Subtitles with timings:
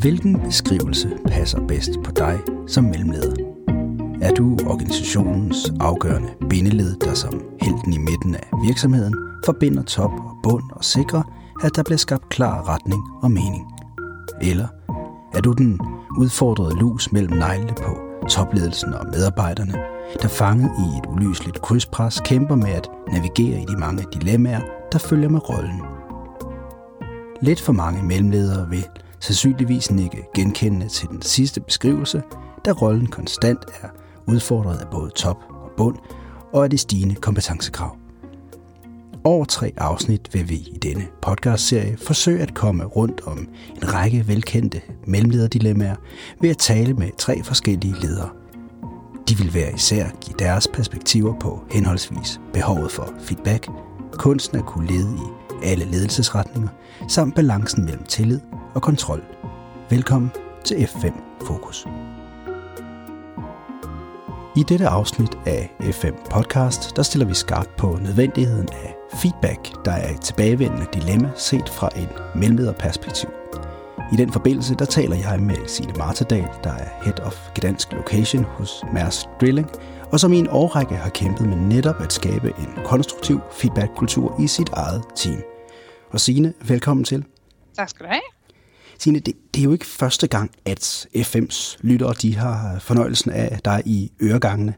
[0.00, 3.34] Hvilken beskrivelse passer bedst på dig som mellemleder?
[4.22, 9.14] Er du organisationens afgørende bindeled, der som helten i midten af virksomheden
[9.44, 11.22] forbinder top og bund og sikrer,
[11.62, 13.66] at der bliver skabt klar retning og mening?
[14.42, 14.68] Eller
[15.34, 15.80] er du den
[16.18, 19.74] udfordrede lus mellem neglene på topledelsen og medarbejderne,
[20.22, 24.60] der fanget i et ulyseligt krydspres kæmper med at navigere i de mange dilemmaer,
[24.92, 25.80] der følger med rollen?
[27.42, 28.86] Lidt for mange mellemledere vil
[29.20, 32.22] sandsynligvis nikke genkendende til den sidste beskrivelse,
[32.64, 33.88] da rollen konstant er
[34.26, 35.96] udfordret af både top og bund
[36.52, 37.96] og af de stigende kompetencekrav.
[39.24, 44.28] Over tre afsnit vil vi i denne podcastserie forsøge at komme rundt om en række
[44.28, 45.96] velkendte mellemlederdilemmaer
[46.40, 48.28] ved at tale med tre forskellige ledere.
[49.28, 53.68] De vil være især give deres perspektiver på henholdsvis behovet for feedback,
[54.12, 56.68] kunsten at kunne lede i alle ledelsesretninger,
[57.08, 58.40] samt balancen mellem tillid
[58.78, 59.24] og kontrol.
[59.90, 60.30] Velkommen
[60.64, 61.12] til F5
[61.46, 61.86] Fokus.
[64.56, 69.92] I dette afsnit af F5 Podcast, der stiller vi skarpt på nødvendigheden af feedback, der
[69.92, 73.30] er et tilbagevendende dilemma set fra et mellemlederperspektiv.
[74.12, 78.44] I den forbindelse, der taler jeg med Signe Martedal, der er Head of Gdansk Location
[78.44, 79.70] hos Mærsk Drilling,
[80.12, 84.46] og som i en årrække har kæmpet med netop at skabe en konstruktiv feedback-kultur i
[84.46, 85.42] sit eget team.
[86.10, 87.24] Og Signe, velkommen til.
[87.76, 88.27] Tak skal du have.
[88.98, 93.58] Signe, det, det er jo ikke første gang, at FM's lyttere de har fornøjelsen af
[93.64, 94.74] dig i øregangene.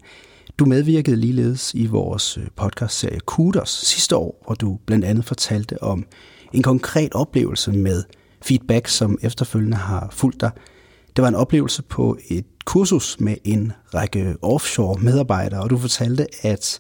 [0.59, 5.83] Du medvirkede ligeledes i vores øh, podcastserie Kudos sidste år, hvor du blandt andet fortalte
[5.83, 6.07] om
[6.53, 8.05] en konkret oplevelse med
[8.43, 10.51] feedback, som efterfølgende har fulgt dig.
[11.17, 16.27] Det var en oplevelse på et kursus med en række offshore medarbejdere, og du fortalte,
[16.43, 16.79] at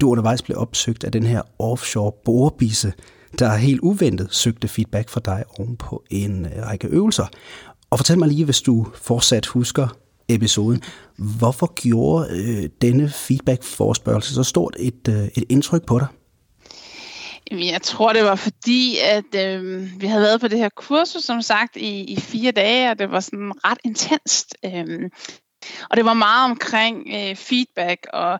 [0.00, 2.92] du undervejs blev opsøgt af den her offshore borebisse,
[3.38, 7.26] der helt uventet søgte feedback fra dig oven på en øh, række øvelser.
[7.90, 9.88] Og fortæl mig lige, hvis du fortsat husker
[10.28, 10.82] episoden.
[11.38, 16.06] Hvorfor gjorde øh, denne feedback-forspørgelse så stort et, øh, et indtryk på dig?
[17.50, 21.42] Jeg tror, det var fordi, at øh, vi havde været på det her kursus, som
[21.42, 24.56] sagt, i, i fire dage, og det var sådan ret intenst.
[24.64, 25.10] Øh,
[25.90, 28.38] og det var meget omkring øh, feedback og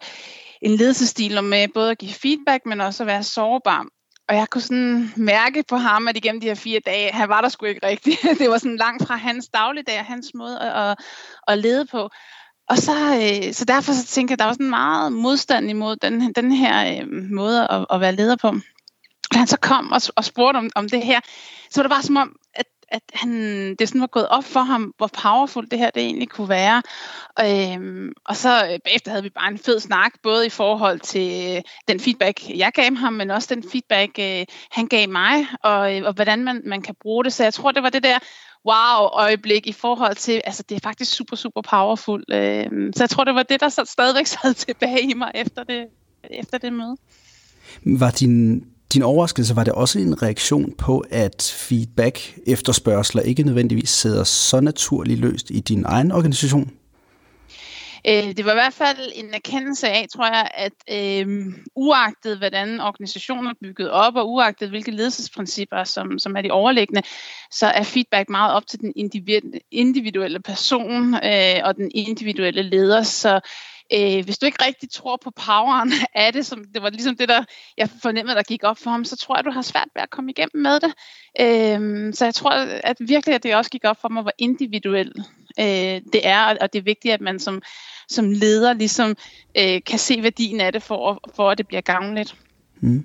[0.62, 3.86] en ledelsesstil med både at give feedback, men også at være sårbar.
[4.30, 7.40] Og jeg kunne sådan mærke på ham, at igennem de her fire dage, han var
[7.40, 8.20] der sgu ikke rigtigt.
[8.40, 10.98] Det var sådan langt fra hans dagligdag og hans måde at, at,
[11.48, 12.10] at lede på.
[12.68, 15.96] Og så, øh, så derfor så tænker jeg, at der var sådan meget modstand imod
[15.96, 18.54] den, den her øh, måde at, at være leder på.
[19.32, 21.20] Da han så kom og, og spurgte om, om det her,
[21.70, 23.30] så var det bare som om, at at han,
[23.78, 26.82] det sådan var gået op for ham, hvor powerful det her det egentlig kunne være.
[27.40, 31.56] Øhm, og så øh, bagefter havde vi bare en fed snak, både i forhold til
[31.56, 35.96] øh, den feedback, jeg gav ham, men også den feedback, øh, han gav mig, og,
[35.96, 37.32] øh, og hvordan man, man kan bruge det.
[37.32, 38.18] Så jeg tror, det var det der
[38.66, 42.24] wow-øjeblik i forhold til, altså det er faktisk super, super powerful.
[42.32, 45.64] Øh, så jeg tror, det var det, der så stadigvæk sad tilbage i mig efter
[45.64, 45.86] det,
[46.30, 46.96] efter det møde.
[47.84, 48.64] Var din
[48.94, 54.60] din overraskelse var det også en reaktion på, at feedback efterspørgsler ikke nødvendigvis sidder så
[54.60, 56.70] naturligt løst i din egen organisation?
[58.06, 61.46] Øh, det var i hvert fald en erkendelse af, tror jeg, at øh,
[61.76, 67.02] uagtet hvordan organisationen er bygget op, og uagtet hvilke ledelsesprincipper, som, som er de overliggende,
[67.50, 68.92] så er feedback meget op til den
[69.70, 73.02] individuelle person øh, og den individuelle leder.
[73.02, 73.40] Så
[73.94, 77.28] øh, hvis du ikke rigtig tror på poweren af det, som det var ligesom det,
[77.28, 77.44] der
[77.76, 80.10] jeg fornemmede, der gik op for ham, så tror jeg, du har svært ved at
[80.10, 80.92] komme igennem med det.
[81.40, 82.50] Øh, så jeg tror
[82.84, 85.16] at virkelig, at det også gik op for mig, hvor individuelt
[85.60, 87.62] øh, det er, og det er vigtigt, at man som,
[88.08, 89.16] som leder ligesom
[89.58, 92.34] øh, kan se værdien af det, for, for at det bliver gavnligt.
[92.80, 93.04] Mm.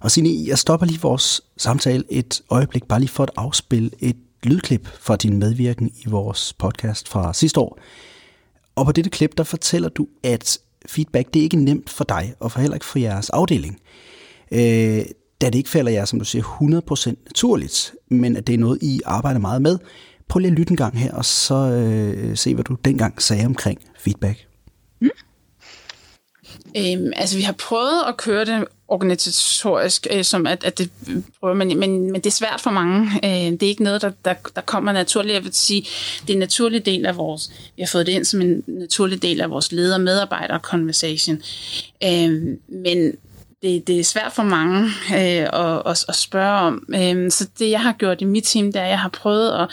[0.00, 4.16] Og Signe, jeg stopper lige vores samtale et øjeblik, bare lige for at afspille et
[4.42, 7.78] lydklip fra din medvirken i vores podcast fra sidste år.
[8.76, 12.34] Og på dette klip, der fortæller du, at feedback, det er ikke nemt for dig,
[12.40, 13.80] og for heller ikke for jeres afdeling.
[14.52, 15.04] Øh,
[15.40, 18.78] da det ikke falder jer, som du siger, 100% naturligt, men at det er noget,
[18.82, 19.78] I arbejder meget med.
[20.28, 23.46] Prøv lige at lytte en gang her, og så øh, se, hvad du dengang sagde
[23.46, 24.46] omkring feedback.
[25.00, 25.10] Mm.
[26.76, 30.90] Øhm, altså, vi har prøvet at køre det organisatorisk, øh, som at, at det
[31.40, 33.10] prøver man, men, men det er svært for mange.
[33.24, 35.34] Øh, det er ikke noget, der, der, der kommer naturligt.
[35.34, 35.86] Jeg vil sige,
[36.20, 39.22] det er en naturlig del af vores, vi har fået det ind som en naturlig
[39.22, 41.42] del af vores leder-medarbejder-conversation.
[42.04, 43.16] Øh, men
[43.64, 46.86] det, det er svært for mange øh, at, at, at spørge om.
[46.94, 49.50] Øh, så det, jeg har gjort i mit team, det er, at jeg har prøvet
[49.52, 49.68] at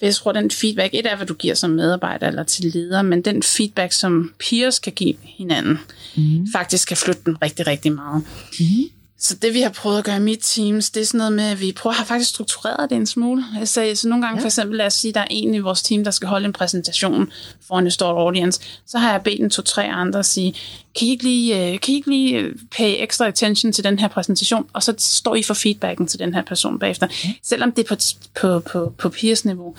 [0.00, 3.22] jeg tror, den feedback, et er, hvad du giver som medarbejder eller til leder, men
[3.22, 5.78] den feedback, som peers kan give hinanden,
[6.16, 6.46] mm.
[6.52, 8.24] faktisk kan flytte den rigtig, rigtig meget.
[8.60, 8.99] Mm.
[9.22, 11.44] Så det vi har prøvet at gøre i mit teams, det er sådan noget med,
[11.44, 13.44] at vi prøver at have faktisk struktureret det en smule.
[13.64, 14.42] Så, så nogle gange ja.
[14.42, 16.52] for eksempel, lad os sige, der er en i vores team, der skal holde en
[16.52, 17.32] præsentation
[17.68, 18.60] for en stort audience.
[18.86, 20.54] Så har jeg bedt en to-tre andre at sige,
[20.98, 23.98] kan I ikke lige, øh, kan I ikke lige øh, pay ekstra attention til den
[23.98, 27.06] her præsentation, og så står I for feedbacken til den her person bagefter.
[27.24, 27.32] Ja.
[27.42, 28.00] Selvom det er på,
[28.40, 29.76] på, på, på peers-niveau.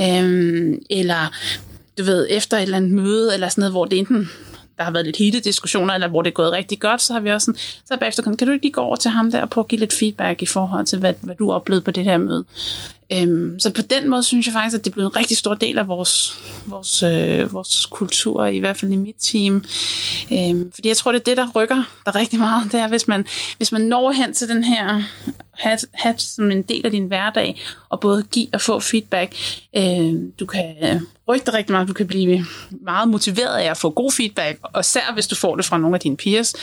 [0.00, 1.32] Øhm, eller
[1.98, 4.30] du ved, efter et eller andet møde, eller sådan noget, hvor det enten
[4.78, 7.20] der har været lidt heated diskussioner, eller hvor det er gået rigtig godt, så har
[7.20, 9.50] vi også sådan, så bagefter kan du ikke lige gå over til ham der og
[9.50, 12.18] prøve at give lidt feedback i forhold til, hvad, hvad du oplevede på det her
[12.18, 12.44] møde.
[13.12, 15.54] Øhm, så på den måde synes jeg faktisk, at det er blevet en rigtig stor
[15.54, 19.64] del af vores, vores, øh, vores kultur, i hvert fald i mit team.
[20.32, 22.72] Øhm, fordi jeg tror, det er det, der rykker der rigtig meget.
[22.72, 23.26] Det er, hvis man,
[23.56, 25.02] hvis man når hen til den her
[25.52, 29.34] hat, hat som en del af din hverdag, og både give og få feedback.
[29.76, 30.74] Øh, du kan
[31.28, 34.80] rykke dig rigtig meget, du kan blive meget motiveret af at få god feedback, og
[34.80, 36.54] især hvis du får det fra nogle af dine peers.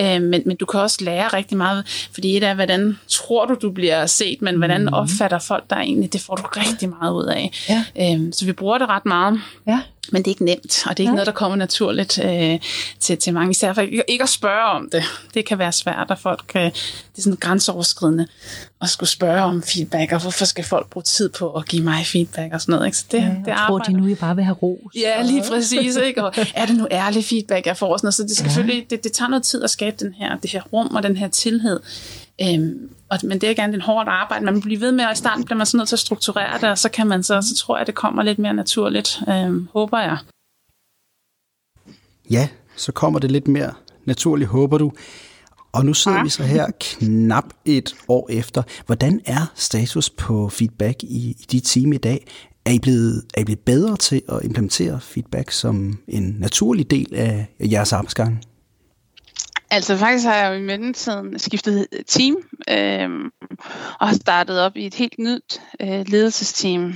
[0.00, 3.54] Øh, men, men du kan også lære rigtig meget, fordi et er, hvordan tror du,
[3.62, 4.94] du bliver set, men hvordan mm-hmm.
[4.94, 7.50] opfatter folk dig egentlig, det får du rigtig meget ud af.
[7.68, 7.84] Ja.
[8.00, 9.40] Øh, så vi bruger det ret meget.
[9.66, 9.80] Ja.
[10.12, 11.14] Men det er ikke nemt, og det er ikke ja.
[11.14, 12.58] noget, der kommer naturligt øh,
[13.00, 13.50] til, til mange.
[13.50, 15.04] Især for ikke, ikke at spørge om det.
[15.34, 18.26] Det kan være svært, at folk øh, det er sådan grænseoverskridende
[18.80, 22.06] at skulle spørge om feedback, og hvorfor skal folk bruge tid på at give mig
[22.06, 22.86] feedback og sådan noget.
[22.86, 22.98] Ikke?
[22.98, 24.94] Så det, ja, det tror de nu, I bare vil have ros.
[24.94, 25.96] Ja, lige præcis.
[25.96, 26.24] Ikke?
[26.24, 27.96] Og er det nu ærlig feedback, jeg får?
[27.96, 28.14] Sådan noget.
[28.14, 28.54] Så det, skal ja.
[28.54, 31.16] selvfølgelig, det, det tager noget tid at skabe den her, det her rum og den
[31.16, 31.78] her tillid.
[32.42, 34.44] Øhm, og, men det er gerne en hårdt arbejde.
[34.44, 36.70] Man bliver ved med, at i starten bliver man sådan nødt til at strukturere det,
[36.70, 39.68] og så kan man så, så tror jeg, at det kommer lidt mere naturligt, øhm,
[39.72, 40.18] håber jeg.
[42.30, 43.72] Ja, så kommer det lidt mere
[44.04, 44.92] naturligt, håber du.
[45.72, 46.24] Og nu sidder ja.
[46.24, 48.62] vi så her knap et år efter.
[48.86, 52.26] Hvordan er status på feedback i, i dit team i dag?
[52.64, 57.14] Er I, blevet, er I blevet bedre til at implementere feedback som en naturlig del
[57.14, 58.44] af jeres arbejdsgang?
[59.72, 62.36] Altså faktisk har jeg jo i mellemtiden skiftet team
[62.70, 63.30] øh,
[64.00, 66.94] og har startet op i et helt nyt øh, ledelsesteam.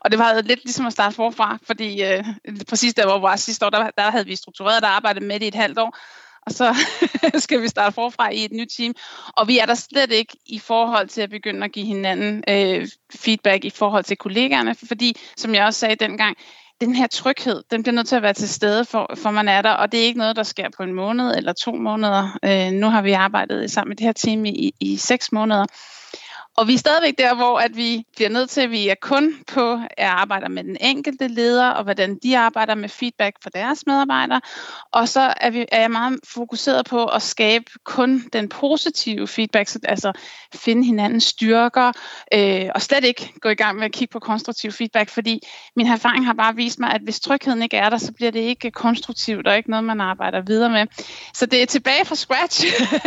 [0.00, 2.24] Og det var lidt ligesom at starte forfra, fordi øh,
[2.68, 5.34] præcis der, hvor vi var sidste år, der, der havde vi struktureret og arbejdet med
[5.34, 5.98] det i et halvt år,
[6.46, 6.76] og så
[7.44, 8.94] skal vi starte forfra i et nyt team.
[9.36, 12.88] Og vi er der slet ikke i forhold til at begynde at give hinanden øh,
[13.14, 16.36] feedback i forhold til kollegaerne, fordi, som jeg også sagde dengang,
[16.80, 19.62] den her tryghed, den bliver nødt til at være til stede, for, for man er
[19.62, 22.38] der, og det er ikke noget, der sker på en måned eller to måneder.
[22.44, 25.66] Øh, nu har vi arbejdet sammen med det her team i, i seks måneder,
[26.60, 29.34] og vi er stadigvæk der, hvor at vi bliver nødt til, at vi er kun
[29.46, 33.86] på at arbejde med den enkelte leder, og hvordan de arbejder med feedback for deres
[33.86, 34.40] medarbejdere.
[34.92, 39.70] Og så er, vi, er jeg meget fokuseret på at skabe kun den positive feedback,
[39.84, 40.12] altså
[40.54, 41.92] finde hinandens styrker,
[42.34, 45.40] øh, og slet ikke gå i gang med at kigge på konstruktiv feedback, fordi
[45.76, 48.40] min erfaring har bare vist mig, at hvis trygheden ikke er der, så bliver det
[48.40, 50.86] ikke konstruktivt, og ikke noget, man arbejder videre med.
[51.34, 52.64] Så det er tilbage fra scratch,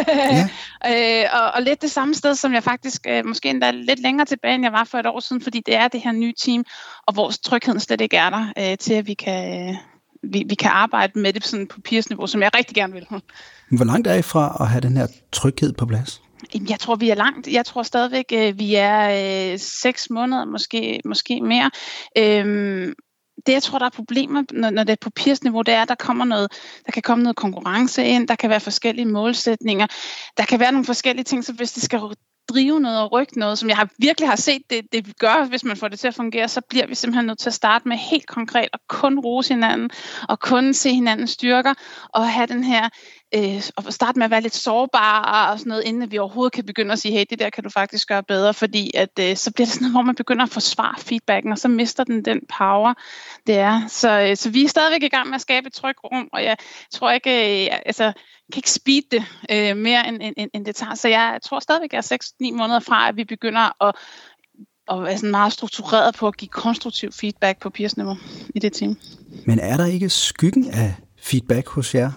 [0.07, 0.49] ja.
[1.23, 4.25] øh, og, og lidt det samme sted, som jeg faktisk øh, måske endda lidt længere
[4.25, 6.65] tilbage, end jeg var for et år siden, fordi det er det her nye team,
[7.07, 9.75] og hvor trygheden slet ikke er der, øh, til at vi kan, øh,
[10.23, 13.07] vi, vi kan arbejde med det sådan på peersniveau, som jeg rigtig gerne vil.
[13.71, 16.21] Hvor langt er I fra at have den her tryghed på plads?
[16.69, 17.47] Jeg tror, vi er langt.
[17.47, 21.71] Jeg tror stadigvæk, øh, vi er øh, seks måneder, måske, måske mere.
[22.17, 22.93] Øhm,
[23.45, 25.89] det, jeg tror, der er problemer, når, når det er på peersniveau, det er, at
[25.89, 26.51] der, kommer noget,
[26.85, 29.87] der kan komme noget konkurrence ind, der kan være forskellige målsætninger,
[30.37, 31.99] der kan være nogle forskellige ting, så hvis det skal
[32.49, 35.63] drive noget og rykke noget, som jeg har, virkelig har set, det, det gør, hvis
[35.63, 37.97] man får det til at fungere, så bliver vi simpelthen nødt til at starte med
[37.97, 39.89] helt konkret og kun rose hinanden,
[40.29, 41.73] og kun se hinandens styrker,
[42.13, 42.89] og have den her,
[43.35, 46.65] øh, og starte med at være lidt sårbare og sådan noget, inden vi overhovedet kan
[46.65, 49.51] begynde at sige, hey, det der kan du faktisk gøre bedre, fordi at, øh, så
[49.51, 52.39] bliver det sådan noget, hvor man begynder at forsvare feedbacken, og så mister den den
[52.57, 52.93] power,
[53.47, 53.87] det er.
[53.87, 56.43] Så, øh, så vi er stadigvæk i gang med at skabe et trygt rum, og
[56.43, 56.57] jeg
[56.91, 58.03] tror ikke, øh, altså,
[58.53, 60.95] kan ikke speede det øh, mere, end, end, end det tager.
[60.95, 63.95] Så jeg tror stadigvæk, at jeg er 6-9 måneder fra, at vi begynder at,
[64.87, 68.15] og være sådan meget struktureret på at give konstruktiv feedback på peersniveau
[68.55, 68.97] i det team.
[69.45, 72.11] Men er der ikke skyggen af feedback hos jer?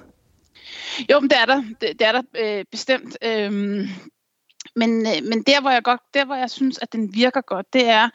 [1.10, 1.62] Jo, men det er der.
[1.80, 3.18] Det, det er der øh, bestemt.
[3.22, 3.88] Øhm,
[4.76, 7.66] men, øh, men der, hvor jeg godt, der, hvor jeg synes, at den virker godt,
[7.72, 8.08] det er,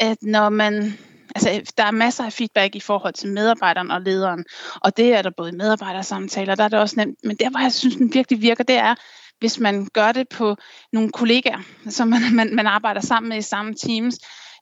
[0.00, 0.98] at når man
[1.34, 5.22] altså, der er masser af feedback i forhold til medarbejderen og lederen, og det er
[5.22, 8.14] der både i medarbejdersamtaler, der er det også nemt, men der, hvor jeg synes, den
[8.14, 8.94] virkelig virker, det er,
[9.38, 10.56] hvis man gør det på
[10.92, 14.18] nogle kollegaer, som man, man, man arbejder sammen med i samme teams,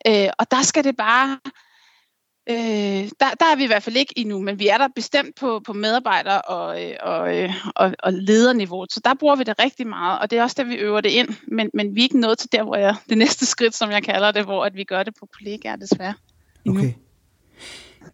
[0.06, 1.38] øh, og der skal det bare
[2.50, 2.56] Øh,
[3.20, 5.60] der, der er vi i hvert fald ikke endnu, men vi er der bestemt på,
[5.66, 9.86] på medarbejder- og, øh, og, øh, og, og lederniveau, så der bruger vi det rigtig
[9.86, 12.20] meget, og det er også der, vi øver det ind, men, men vi er ikke
[12.20, 14.84] nået til der, hvor jeg, det næste skridt, som jeg kalder det, hvor at vi
[14.84, 16.14] gør det på kollegaer desværre.
[16.68, 16.92] Okay.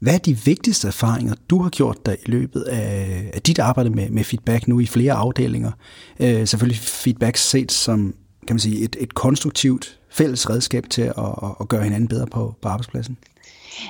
[0.00, 3.90] Hvad er de vigtigste erfaringer, du har gjort dig i løbet af, af dit arbejde
[3.90, 5.72] med, med feedback nu i flere afdelinger?
[6.20, 8.14] Øh, selvfølgelig feedback set som
[8.46, 12.26] kan man sige, et, et konstruktivt fælles redskab til at, at, at gøre hinanden bedre
[12.26, 13.18] på, på arbejdspladsen.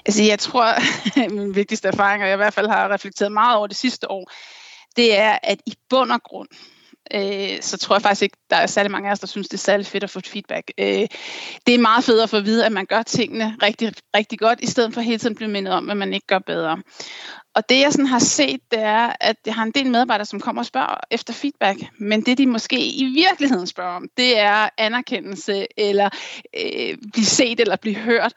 [0.06, 0.74] Altså jeg tror,
[1.36, 4.30] min vigtigste erfaring, og jeg i hvert fald har reflekteret meget over det sidste år,
[4.96, 6.48] det er, at i bund og grund,
[7.14, 9.54] øh, så tror jeg faktisk ikke, der er særlig mange af os, der synes, det
[9.54, 10.72] er særlig fedt at få feedback.
[10.78, 11.06] Øh,
[11.66, 14.60] det er meget federe at få at vide, at man gør tingene rigtig, rigtig godt,
[14.62, 16.82] i stedet for hele tiden at blive mindet om, at man ikke gør bedre.
[17.54, 20.40] Og det jeg sådan har set, det er, at jeg har en del medarbejdere, som
[20.40, 24.68] kommer og spørger efter feedback, men det de måske i virkeligheden spørger om, det er
[24.78, 26.08] anerkendelse, eller
[26.60, 28.32] øh, blive set, eller blive hørt.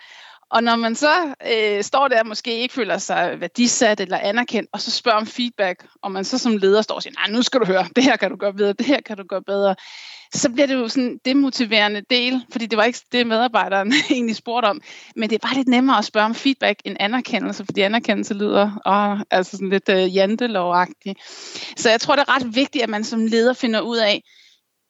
[0.52, 4.70] Og når man så øh, står der og måske ikke føler sig værdisat eller anerkendt,
[4.74, 7.42] og så spørger om feedback, og man så som leder står og siger, nej, nu
[7.42, 9.76] skal du høre, det her kan du gøre bedre, det her kan du gøre bedre,
[10.34, 14.36] så bliver det jo sådan en demotiverende del, fordi det var ikke det, medarbejderen egentlig
[14.36, 14.82] spurgte om.
[15.16, 18.82] Men det er bare lidt nemmere at spørge om feedback end anerkendelse, fordi anerkendelse lyder
[18.86, 21.20] åh, altså sådan lidt øh, jantelovagtigt.
[21.78, 24.24] Så jeg tror, det er ret vigtigt, at man som leder finder ud af,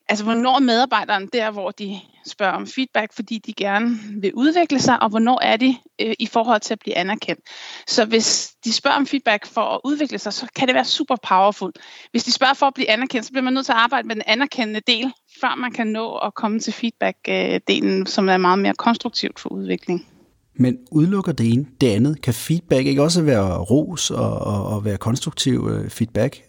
[0.10, 4.80] altså hvornår er medarbejderen der, hvor de spørger om feedback, fordi de gerne vil udvikle
[4.80, 7.42] sig, og hvornår er de øh, i forhold til at blive anerkendt.
[7.88, 11.16] Så hvis de spørger om feedback for at udvikle sig, så kan det være super
[11.28, 11.72] powerful.
[12.12, 14.16] Hvis de spørger for at blive anerkendt, så bliver man nødt til at arbejde med
[14.16, 18.74] den anerkendende del, før man kan nå at komme til feedback-delen, som er meget mere
[18.74, 20.08] konstruktivt for udvikling.
[20.60, 22.22] Men udelukker det ene det andet?
[22.22, 26.42] Kan feedback ikke også være ros og, og, og være konstruktiv øh, feedback?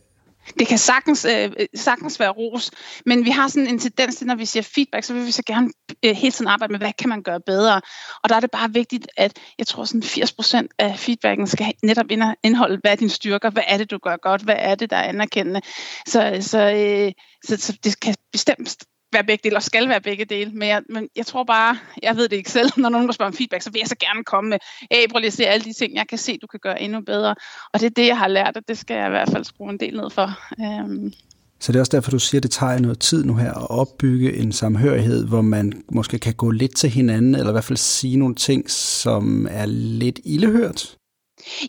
[0.59, 2.71] Det kan sagtens, øh, sagtens være ros,
[3.07, 5.43] men vi har sådan en tendens til, når vi siger feedback, så vil vi så
[5.47, 5.71] gerne
[6.05, 7.81] øh, hele tiden arbejde med, hvad kan man gøre bedre.
[8.23, 12.07] Og der er det bare vigtigt, at jeg tror sådan 80% af feedbacken skal netop
[12.43, 14.97] indeholde, hvad er dine styrker, hvad er det, du gør godt, hvad er det, der
[14.97, 15.61] er anerkendende.
[16.07, 17.12] Så, så, øh,
[17.45, 18.76] så, så det kan bestemt
[19.16, 20.50] være begge dele, og skal være begge dele.
[20.50, 23.37] Men jeg, men jeg tror bare, jeg ved det ikke selv, når nogen spørger om
[23.37, 24.58] feedback, så vil jeg så gerne komme med,
[24.90, 27.00] hey, prøv lige at se alle de ting, jeg kan se, du kan gøre endnu
[27.00, 27.35] bedre.
[27.73, 29.70] Og det er det, jeg har lært, og det skal jeg i hvert fald skrue
[29.70, 30.28] en del ned for.
[30.61, 31.12] Øhm.
[31.61, 33.70] så det er også derfor, du siger, at det tager noget tid nu her at
[33.70, 37.76] opbygge en samhørighed, hvor man måske kan gå lidt til hinanden, eller i hvert fald
[37.76, 40.96] sige nogle ting, som er lidt ildehørt.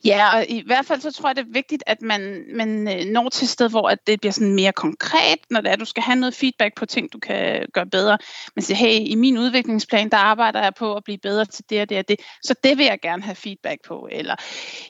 [0.05, 3.05] Ja, og i hvert fald så tror jeg, det er vigtigt, at man, man øh,
[3.05, 5.79] når til et sted, hvor at det bliver sådan mere konkret, når det er, at
[5.79, 8.17] du skal have noget feedback på ting, du kan gøre bedre.
[8.55, 11.81] Men siger, hey, i min udviklingsplan, der arbejder jeg på at blive bedre til det
[11.81, 14.07] og det og det, så det vil jeg gerne have feedback på.
[14.11, 14.35] Eller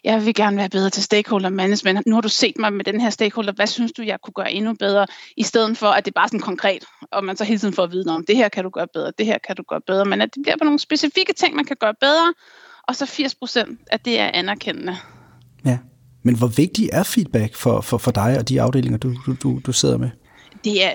[0.03, 2.05] jeg vil gerne være bedre til stakeholder management.
[2.05, 4.51] Nu har du set mig med den her stakeholder, hvad synes du, jeg kunne gøre
[4.51, 7.59] endnu bedre, i stedet for, at det er bare sådan konkret, og man så hele
[7.59, 9.63] tiden får at vide, om det her kan du gøre bedre, det her kan du
[9.63, 12.33] gøre bedre, men at det bliver på nogle specifikke ting, man kan gøre bedre,
[12.87, 14.97] og så 80 procent af det er anerkendende.
[15.65, 15.77] Ja,
[16.23, 19.61] men hvor vigtig er feedback for, for, for dig og de afdelinger, du, du, du,
[19.65, 20.09] du sidder med?
[20.63, 20.91] Det er,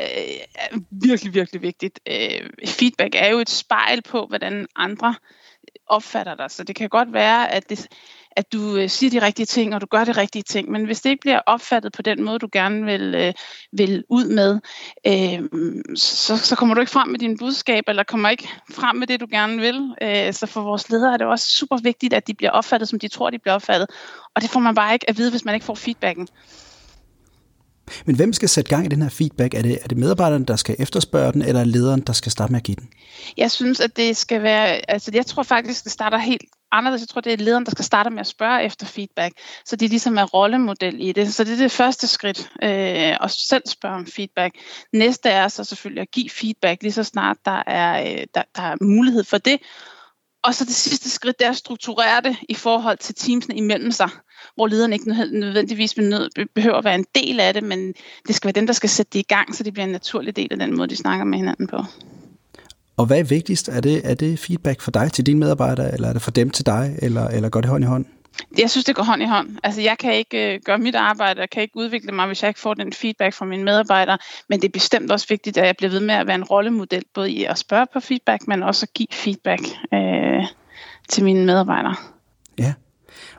[0.54, 2.00] er virkelig, virkelig vigtigt.
[2.08, 5.14] Øh, feedback er jo et spejl på, hvordan andre
[5.86, 6.50] opfatter dig.
[6.50, 7.88] Så det kan godt være, at det,
[8.36, 10.70] at du øh, siger de rigtige ting, og du gør de rigtige ting.
[10.70, 13.32] Men hvis det ikke bliver opfattet på den måde, du gerne vil, øh,
[13.72, 14.60] vil ud med,
[15.06, 15.48] øh,
[15.96, 19.20] så, så kommer du ikke frem med din budskab, eller kommer ikke frem med det,
[19.20, 19.94] du gerne vil.
[20.02, 22.98] Øh, så for vores ledere er det også super vigtigt, at de bliver opfattet, som
[22.98, 23.88] de tror, de bliver opfattet.
[24.34, 26.28] Og det får man bare ikke at vide, hvis man ikke får feedbacken.
[28.04, 29.54] Men hvem skal sætte gang i den her feedback?
[29.54, 32.52] Er det, er det medarbejderne, der skal efterspørge den, eller er lederen, der skal starte
[32.52, 32.88] med at give den?
[33.36, 34.90] Jeg synes, at det skal være...
[34.90, 37.02] Altså, jeg tror faktisk, det starter helt anderledes.
[37.02, 39.88] Jeg tror, det er lederen, der skal starte med at spørge efter feedback, så de
[39.88, 41.34] ligesom er rollemodel i det.
[41.34, 44.54] Så det er det første skridt, øh, at selv spørge om feedback.
[44.92, 48.62] Næste er så selvfølgelig at give feedback, lige så snart der er, øh, der, der
[48.62, 49.58] er mulighed for det.
[50.44, 53.90] Og så det sidste skridt, det er at strukturere det i forhold til teamsene imellem
[53.90, 54.08] sig,
[54.54, 55.94] hvor lederen ikke nødvendigvis
[56.54, 57.94] behøver at være en del af det, men
[58.28, 60.36] det skal være dem, der skal sætte det i gang, så det bliver en naturlig
[60.36, 61.84] del af den måde, de snakker med hinanden på.
[62.96, 63.68] Og hvad er vigtigst?
[63.68, 66.50] Er det, er det feedback for dig til dine medarbejdere, eller er det for dem
[66.50, 68.04] til dig, eller, eller går det hånd i hånd?
[68.58, 69.48] Jeg synes, det går hånd i hånd.
[69.62, 72.48] Altså, jeg kan ikke øh, gøre mit arbejde, jeg kan ikke udvikle mig, hvis jeg
[72.48, 74.18] ikke får den feedback fra mine medarbejdere.
[74.48, 77.02] Men det er bestemt også vigtigt, at jeg bliver ved med at være en rollemodel,
[77.14, 79.62] både i at spørge på feedback, men også at give feedback
[79.94, 80.44] øh,
[81.08, 81.94] til mine medarbejdere.
[82.58, 82.72] Ja.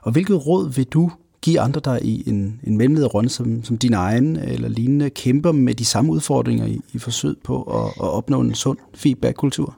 [0.02, 1.12] Og hvilket råd vil du
[1.44, 5.74] give andre, der i en, en mellemlederrunde som, som din egen eller lignende, kæmper med
[5.74, 9.76] de samme udfordringer i, i forsøg på at, at opnå en sund feedback-kultur?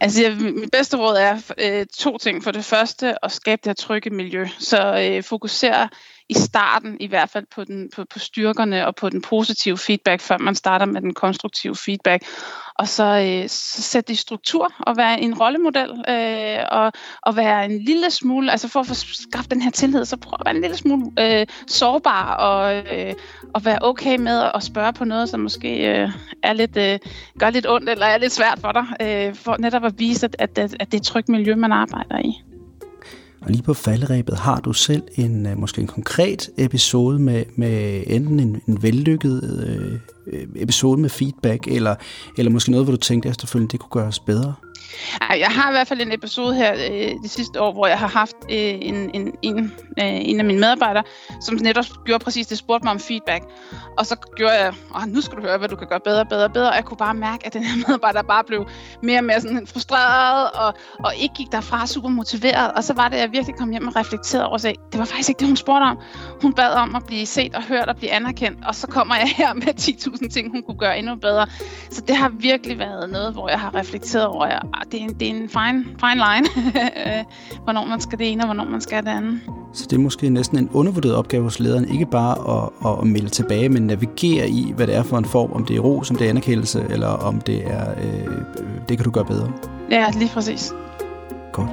[0.00, 2.44] Altså, jeg, mit bedste råd er øh, to ting.
[2.44, 4.46] For det første, at skabe det her trygge miljø.
[4.58, 5.88] Så øh, fokusere
[6.28, 10.20] i starten i hvert fald på, den, på, på styrkerne og på den positive feedback,
[10.20, 12.24] før man starter med den konstruktive feedback.
[12.78, 17.36] Og så, øh, så sætte det i struktur og være en rollemodel øh, og, og
[17.36, 20.46] være en lille smule, altså for at få skabt den her tillid, så prøv at
[20.46, 23.14] være en lille smule øh, sårbar og, øh,
[23.54, 26.08] og være okay med at spørge på noget, som måske øh,
[26.42, 26.98] er lidt, øh,
[27.38, 30.36] gør lidt ondt eller er lidt svært for dig, øh, for netop at vise, at,
[30.38, 32.53] at, at det er et trygt miljø, man arbejder i.
[33.44, 38.04] Og lige på falderæbet har du selv en øh, måske en konkret episode med, med
[38.06, 39.92] enten en, en vellykket øh,
[40.26, 41.94] øh, episode med feedback, eller,
[42.38, 44.54] eller måske noget, hvor du tænkte efterfølgende, det kunne gøres bedre?
[45.30, 48.08] Jeg har i hvert fald en episode her øh, det sidste år, hvor jeg har
[48.08, 51.04] haft øh, en, en, en, øh, en af mine medarbejdere,
[51.40, 53.44] som netop gjorde præcis det, spurgte mig om feedback.
[53.98, 56.50] Og så gjorde jeg, og nu skal du høre, hvad du kan gøre bedre, bedre,
[56.50, 56.70] bedre.
[56.70, 58.66] Og jeg kunne bare mærke, at den her medarbejder bare blev
[59.02, 60.74] mere og mere sådan frustreret, og,
[61.04, 62.72] og ikke gik derfra super motiveret.
[62.72, 64.74] Og så var det, at jeg virkelig kom hjem og reflekterede over sig.
[64.92, 65.98] det var faktisk ikke det, hun spurgte om.
[66.42, 69.28] Hun bad om at blive set og hørt og blive anerkendt, og så kommer jeg
[69.36, 71.46] her med 10.000 ting, hun kunne gøre endnu bedre.
[71.90, 75.14] Så det har virkelig været noget, hvor jeg har reflekteret over, at det er en,
[75.20, 76.48] det er en fine, fine line,
[77.64, 79.40] hvornår man skal det ene, og hvornår man skal det andet.
[79.72, 83.28] Så det er måske næsten en undervurderet opgave hos lederen, ikke bare at, at melde
[83.28, 86.16] tilbage, men navigere i, hvad det er for en form, om det er ro, som
[86.16, 88.26] det er anerkendelse, eller om det er, øh,
[88.88, 89.52] det kan du gøre bedre.
[89.90, 90.72] Ja, lige præcis.
[91.52, 91.70] Godt.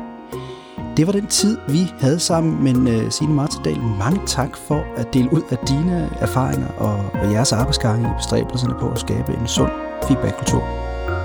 [0.97, 5.13] Det var den tid, vi havde sammen, men uh, Signe Martedal, mange tak for at
[5.13, 9.47] dele ud af dine erfaringer og, og jeres arbejdsgange i bestræbelserne på at skabe en
[9.47, 9.71] sund
[10.07, 10.63] feedbackkultur.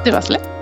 [0.05, 0.55] Det var slet.